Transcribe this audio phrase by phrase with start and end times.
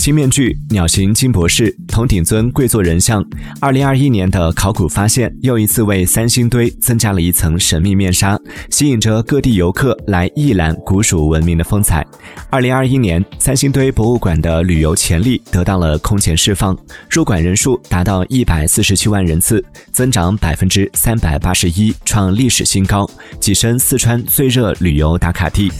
[0.00, 3.22] 金面具、鸟形金博士、铜鼎尊跪坐人像，
[3.60, 8.40] 二零二一年的考古发现又一次为三星堆增加了一层神秘面纱，
[8.70, 12.04] 吸引着各地游客来一览古蜀文明的风采。
[12.48, 16.74] 二零二一年，三星堆博物馆的旅游潜力得到了空前释放，
[17.10, 19.62] 入馆人数达到一百四十七万人次，
[19.92, 23.06] 增长百分之三百八十一，创历史新高，
[23.38, 25.70] 跻身四川最热旅游打卡地。